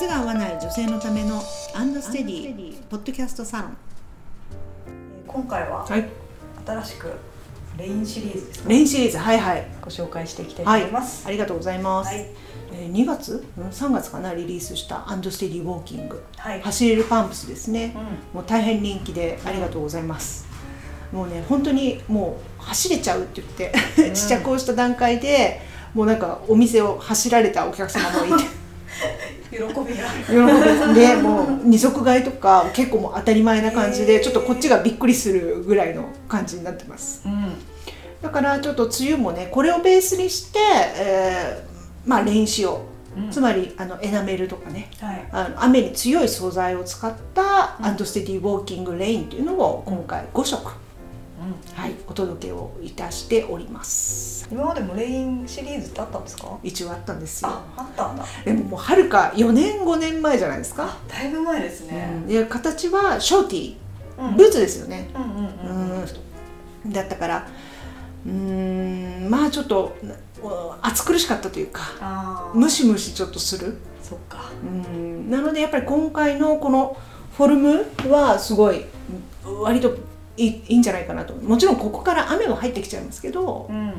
[0.00, 1.42] 靴が合わない女性のための
[1.74, 3.76] andsteady ポッドキャストサロン。
[5.26, 6.08] 今回ははい。
[6.66, 7.12] 新しく
[7.76, 8.68] レインシリーズですか？
[8.70, 9.66] レインシリーズはいはい。
[9.82, 11.26] ご紹介していきたいとはい思います。
[11.26, 12.26] ありがとうございます、はい。
[12.72, 13.44] えー2月？
[13.58, 14.32] うん？3月かな？
[14.32, 16.24] リリースした andsteady ウォーキング。
[16.38, 16.62] はい。
[16.62, 17.94] 走れるパンプスですね。
[17.94, 18.02] う、ん。
[18.36, 20.46] もう大変人気でありがとうございます、
[21.12, 23.72] もうね本当にもう走れちゃうって言って、
[24.08, 24.16] うん。
[24.16, 25.60] 試着をした段階で
[25.92, 28.48] もうなんかお店を走られたお客様もいて
[29.50, 29.74] 喜びが。
[29.84, 37.54] 喜びでもう二足買いとか結構もう当たり前な感じでちょっとこっちがびっくりするぐらいの感じになってますうん。
[38.22, 40.58] だからちょっと梅雨もねこれをベースにして、
[40.96, 41.70] えー
[42.08, 42.86] まあレイン仕様
[43.16, 45.28] うんつまりあのエナメルとかねはい。
[45.32, 50.79] あの雨に強い素材を使ったうん andsteady ウォーキングレインというのを今回5色、うん。
[51.74, 56.58] はい、お届けをいたしております今までもレインシリーズってあったんですか？
[56.62, 58.24] 一応あったんですよあ、あったんだ。
[58.44, 62.26] でももうはるか4年5年前じゃないですか、あ、だいぶ前ですねうん。
[62.26, 63.76] で形はショーティ
[64.18, 66.02] うんーブーツですよね、うんうんうん。
[66.02, 66.04] う
[66.88, 67.48] んだったから
[68.26, 68.32] うー
[69.26, 70.14] んまあちょっとな
[70.82, 72.50] 暑苦しかったというか。
[72.54, 74.50] ムシムシちょっとするそっか。
[74.62, 76.96] うんなのでやっぱり今回のこの
[77.36, 78.84] フォルムはすごい
[79.44, 79.94] うん割と
[80.44, 83.92] いいいいんじゃないかなともちろんここから雨は入ってきちゃいますけどうん。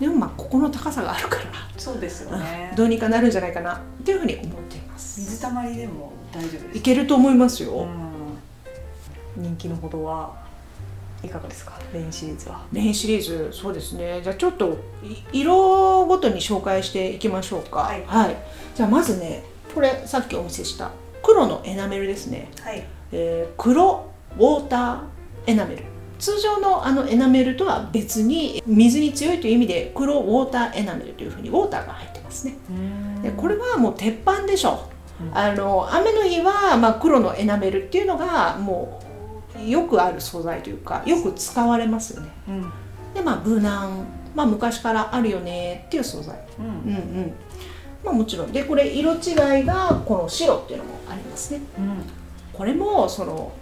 [0.00, 1.42] でもまあここの高さがあるから、
[1.76, 2.72] そうですよね。
[2.76, 7.86] どうにかなるんじゃないかなっていうふうに思っています水たまりでも大丈夫ですいけると思いますよ、
[9.36, 9.42] うん。
[9.42, 10.32] 人気のほどは
[11.22, 11.78] いかがですか？
[11.92, 12.60] レインシリーズは。
[12.72, 14.76] メインシリーズそうですねじゃあちょっと
[15.32, 18.36] い色ごとに紹介していきましょうかはい
[18.74, 20.90] じゃあまずねこれさっきお見せした
[21.22, 22.84] 黒のエナメルですね、はい。
[23.12, 24.98] えー黒ウォーター
[25.46, 25.84] エナメル。
[26.18, 32.54] 通常のあのエナメルとは別に水に強いという意味で黒ウォーターエナメルというふうにウォーターが入ってますね。
[33.22, 34.88] でこれはもう鉄板でしょ
[35.20, 35.36] うん。
[35.36, 39.00] あの雨の日は、まあ、黒のエナメルっていうのがも
[39.60, 42.30] うよくある素材というかよく使われますよね。
[42.48, 42.72] うん。
[43.12, 46.38] でまあ無難、まあ、昔からあるよねっていう素材。
[46.58, 46.66] うん。
[46.66, 46.76] うんう
[47.20, 47.34] ん。
[48.04, 48.52] まあもちろん。
[48.52, 51.60] でこれ色違いがこの白っていうのもありますね。
[51.78, 52.02] うん。
[52.52, 53.52] これもその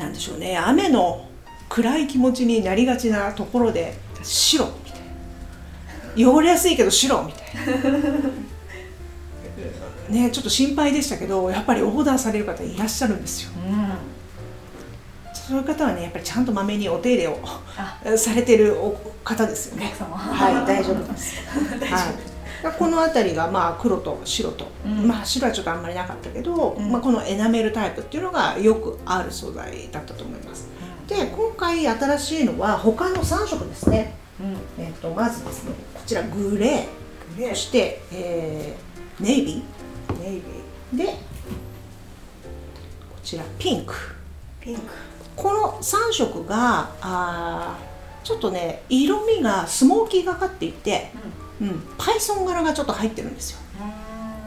[0.00, 0.56] なんでしょうね。
[0.56, 1.26] 雨の
[1.68, 7.44] 暗い気持ちになりがちなところで白みたいな汚れやすいけど白みたい
[7.92, 8.00] な。
[10.10, 13.50] ねちょっと心配でしたけどやっぱりオーダーされる方いらっしゃるんですよ。
[15.32, 17.38] そういう方はねやっぱりちゃんとまめにお手入れを
[17.76, 17.98] あ。
[18.16, 19.92] されてるお方ですよね。
[19.98, 21.34] はい大丈夫です。
[21.78, 22.14] 大丈はい、
[22.78, 25.08] この辺りがまあ黒と白と、うん。
[25.08, 26.90] まあ白はちょっとあんまりなかったけど、うん。
[26.90, 30.68] まあ、このエナメルタイプっていうのがよくある素材だったと思います。
[31.06, 34.84] で今回新しいのは他の3色ですね、うん。
[34.84, 37.48] えー、とまずですねこちらグレー。
[37.50, 38.90] そして、えー
[39.22, 39.62] ネイビ
[40.18, 40.94] ネイビー。
[40.94, 41.18] ーでこ
[43.22, 43.94] ちらピンク。
[44.60, 44.82] ピンク。
[45.36, 51.20] この3色があーちょっとね色味がスモーキーがかっていて、うん、
[51.98, 53.58] パイソン柄がちょっと入ってるんですよ。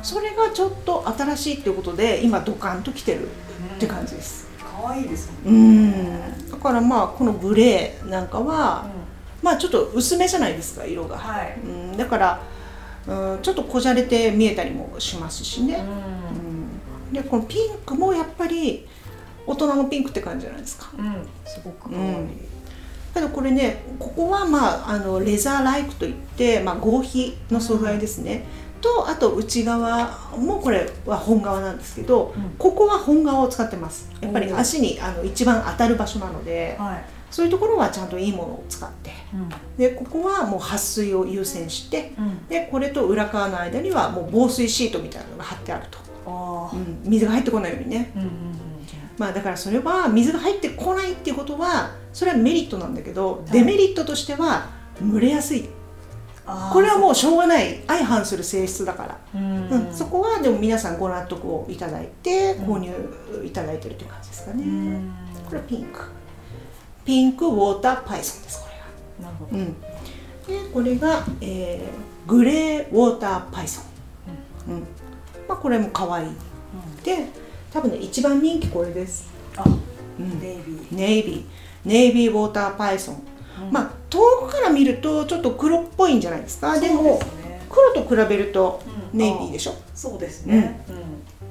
[0.01, 3.27] それがちょっと新しいっていうことで今ドカンときてる
[3.75, 4.47] って感じです。
[4.59, 5.37] 可愛いですね。
[5.45, 6.51] うん。
[6.51, 8.85] だからまあこのグレーなんかは、
[9.41, 11.57] まあちょっと薄めじゃないですか色が、はい。
[11.63, 12.41] うん、だから、
[13.07, 15.83] うん、ちょっとこじゃれて見えたりもしますしね、
[17.09, 18.87] うん、でこのピンクもやっぱり
[19.45, 20.89] 大人のピンクって感じじゃないですか。
[20.97, 21.27] うん。
[21.45, 22.13] すごく可愛い。
[22.15, 22.53] うん
[23.13, 28.45] けどこれねここはまああのレザーライクといって、まあ、合皮の素材ですね、
[28.83, 32.55] とあと内側もこれは本革なんですけど、うん。
[32.57, 34.11] ここは本革を使ってます。
[34.21, 37.05] やっぱり足にあの一番当たる場所なのではい。
[37.31, 39.11] そういうところはちゃんといいものを使って。
[39.33, 39.49] うん。
[39.77, 42.47] でここはもう撥水を優先してうん。
[42.47, 45.97] でこれと裏側の間にはもう防水シートみたいなのが貼ってあると、
[47.05, 48.11] 水が入ってこないようにね。
[48.15, 48.29] うんうん
[49.17, 53.51] まあだからそれは水が入ってこないっていうことはそれはメリットなんだけどい。
[53.51, 54.69] デメリットとしては
[55.01, 55.69] 蒸れやすい。
[56.73, 57.81] これはもうしょうがない。
[57.87, 59.69] 相反する性質だから、うん。
[59.69, 62.75] うん、そこはでも皆さんご納得をいただいてうん。
[62.75, 62.91] 購入
[63.45, 65.13] いただいてるという感じですかね、うん。
[65.45, 65.99] これはピンク。
[67.05, 68.67] ピンクウォーターパイソンですこ
[69.21, 69.75] なるほれが、うん、
[70.47, 73.81] でこれが、えーグレーウォーターパイソ
[74.69, 74.79] ン、うん。
[75.47, 76.29] まあ、これも可愛い。
[77.03, 77.27] で
[77.73, 79.27] 多分ね一番人気これです、
[79.57, 79.63] あ
[80.19, 80.39] うん。
[80.39, 80.95] ネイビー。
[80.95, 81.43] ネイビー。
[81.83, 83.23] ネイビーウォーターパイソン、
[83.71, 86.79] まあ遠くから見るとちょっと黒っぽいんじゃないですか。
[86.79, 87.19] でもね。
[87.69, 88.81] 黒と比べると
[89.13, 89.19] うん。
[89.19, 90.85] ネイビーでしょ、そうですね。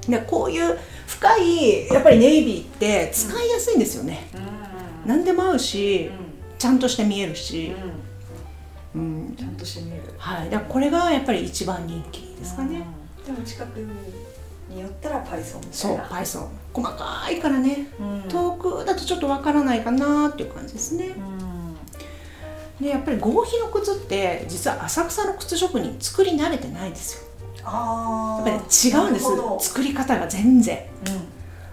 [0.06, 0.10] うん。
[0.10, 4.28] でこういう深いやっぱりネイビーって使いやすいんですよね、
[5.04, 5.08] うん。
[5.08, 6.58] 何でも合うし、うん。
[6.58, 7.74] ちゃんとして見えるし、
[8.94, 9.00] うん。
[9.00, 9.36] うん。
[9.36, 10.02] ちゃんとして見える。
[10.16, 12.86] はい、だこれがやっぱり一番人気ですかね、
[13.18, 13.34] うん。
[13.34, 13.80] でも近く
[14.72, 17.88] によったらパイソンみたそいうな Python 細かいからね。
[18.00, 18.28] うん。
[18.28, 21.08] 遠くだとちょっとわからないかなっていう感じですね。
[21.08, 22.84] うん。
[22.84, 27.28] でやっぱり合皮の靴って実は浅草の靴職人作り慣れてないんですよ。
[27.64, 29.20] ああやっぱり違うんで
[29.60, 30.78] す作り方が全然。
[30.78, 30.80] う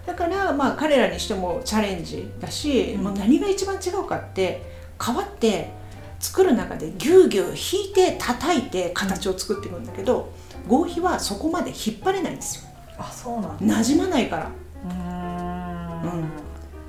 [0.06, 3.04] だからまあ彼らにしてもチャレンジだし、うん。
[3.04, 4.62] まあ何が一番違うかって
[5.00, 5.70] 皮って
[6.20, 10.30] 作る中でぎゅうぎゅう引いて叩いて形を作っていくんだけど
[10.68, 12.64] 合皮はそこまで引っ張れないんですよ。
[12.68, 12.69] ん
[13.00, 13.76] あそうなんだ。
[13.78, 14.50] 馴染まないから。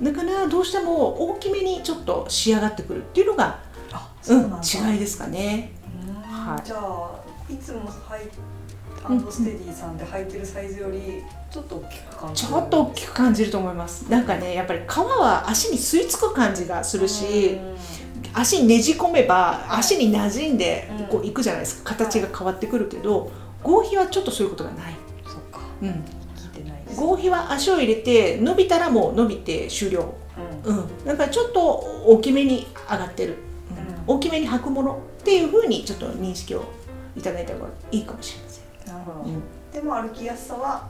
[0.04, 0.04] ん。
[0.04, 3.60] だからどうしても大きめにちょっと仕上がってくるっていうのが、
[3.92, 4.44] あそううん、
[4.92, 5.72] 違いですかね。
[6.06, 6.14] うん。
[6.14, 6.66] はい。
[6.66, 7.20] じゃあ
[7.50, 8.28] いつも履い
[9.04, 12.48] アンドステディさんで履いてるサイズよりちょっと大きく感じる？
[12.48, 14.10] ちょっと大きく感じると思います。
[14.10, 17.58] なんかねやっぱり皮は足に吸い付く感じがするし
[18.32, 19.80] 足にねじ込めばはい。
[19.80, 21.06] 足に馴染んでうん。
[21.06, 21.90] こういくじゃないですか。
[21.90, 23.30] 形が変わってくるけど
[23.62, 24.96] 合皮はちょっとそういうことがない、
[25.82, 27.00] うん、聞いてないです。
[27.00, 30.14] 合皮は足を入れて伸びたらもう伸びて終了。
[30.64, 30.76] うん。
[30.76, 31.04] うん。
[31.04, 31.60] だからちょっと
[32.06, 33.36] 大きめに上がってる、
[33.70, 33.76] うん。
[33.78, 36.64] うん大きめに履くものっていうふうにちょっと認識を
[37.16, 39.30] いただいた方がいいかもしれません、なるほど。
[39.30, 39.42] うん。
[39.72, 40.88] でも歩きやすさは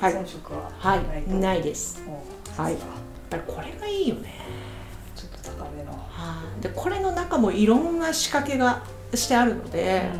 [0.00, 0.12] はい。
[0.12, 1.34] 遜色ははい。
[1.34, 2.02] ないです。
[2.08, 2.72] おはい。
[2.72, 2.82] やっ
[3.30, 4.40] ぱりこれがいいよね。
[5.14, 5.92] ちょっと高めの。
[5.92, 6.62] はい。
[6.62, 8.82] でこれの中もいろんな仕掛けが
[9.14, 10.10] してあるので、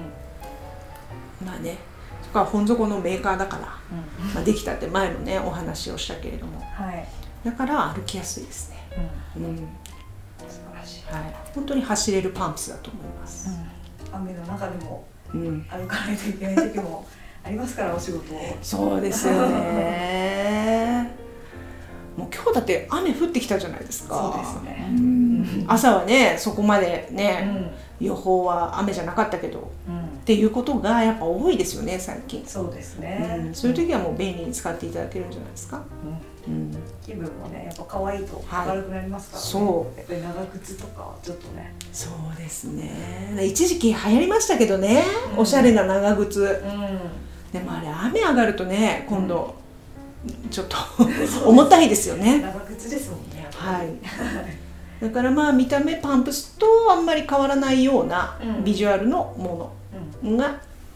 [1.44, 1.78] まあね
[2.36, 4.34] そこは本底のメーカーだから、うん。
[4.34, 6.60] まあ、できたって前のねお話をしたけれども。
[6.60, 7.08] はい。
[7.42, 8.76] だから歩きやすいですね、
[9.36, 9.44] うん。
[9.44, 9.56] うん。
[9.56, 11.04] 素晴らしい。
[11.14, 13.48] はい、本当に走れるパンプスだと思います、
[14.12, 15.66] 雨の中でもうん。
[15.70, 17.06] 歩かないといけない時も
[17.42, 18.56] ありますからお仕事を。
[18.60, 21.10] そうですよね。
[22.18, 24.14] もう今日だって雨降ってきたじゃないですか。
[24.14, 24.88] そうですね。
[24.90, 25.64] ん。
[25.68, 28.04] 朝はねそこまでうね、ん。
[28.04, 35.84] 予報は雨じゃなかったけどっうんていうことがやっぱ多いですよね最近、そうですうねん、そういう時はもう便利に使っていただけるんじゃないですか、
[36.48, 36.52] うん。
[36.52, 39.48] うん、気分もねやっぱ可愛いと明るくなりますからね。
[39.48, 39.98] そう。
[39.98, 41.74] やっぱり長靴とかはちょっとね。
[41.92, 43.38] そうですね。
[43.46, 45.38] 一時期流行りましたけどね、うん。
[45.38, 46.40] おしゃれな長靴。
[46.40, 47.52] うん。
[47.52, 49.54] でもあれ雨上がるとね今度、
[50.50, 50.76] ちょっと
[51.48, 52.40] 重たいですよね。
[52.40, 53.90] 長靴ですもんねはり。
[53.90, 53.96] い。
[55.00, 58.64] だからまあ見た目パンプスとあんまり変わらないようなうん。
[58.64, 59.72] ビジュアルのもうんの
[60.24, 60.44] が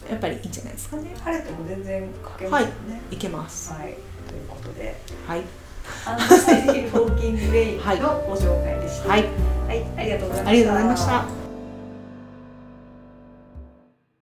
[0.09, 1.15] やっぱりいいんじゃないですかね。
[1.23, 3.01] 晴れても全然かけますよね。
[3.11, 3.17] い。
[3.17, 3.73] けます。
[3.73, 3.81] はい、
[4.27, 4.95] ということで。
[5.27, 5.39] はい。
[5.39, 9.09] ウォーキングウェイはいのご紹介でした。
[9.09, 9.25] はい。
[9.67, 11.40] はい、ありがとうございました